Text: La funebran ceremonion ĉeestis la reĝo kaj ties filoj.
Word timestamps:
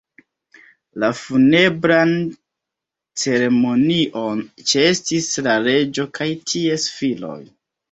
La 1.03 1.09
funebran 1.19 2.13
ceremonion 3.25 4.43
ĉeestis 4.73 5.31
la 5.51 5.57
reĝo 5.71 6.09
kaj 6.19 6.31
ties 6.55 6.91
filoj. 6.99 7.41